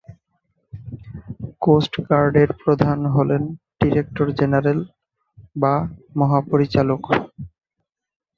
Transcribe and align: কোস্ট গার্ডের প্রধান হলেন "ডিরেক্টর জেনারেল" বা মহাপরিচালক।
কোস্ট 1.61 1.93
গার্ডের 2.07 2.49
প্রধান 2.61 2.99
হলেন 3.15 3.43
"ডিরেক্টর 3.79 4.27
জেনারেল" 4.39 4.79
বা 5.55 5.73
মহাপরিচালক। 6.15 7.03